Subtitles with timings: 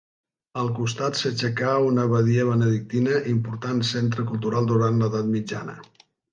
[0.61, 5.81] Al costat s'aixecà una abadia benedictina, important centre cultural durant l'Edat mitjana.